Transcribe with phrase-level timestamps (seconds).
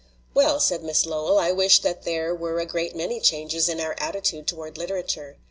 [0.33, 3.93] "Well," said Miss Lowell, "I wish that there were a great many changes in our
[3.99, 5.37] attitude toward literature.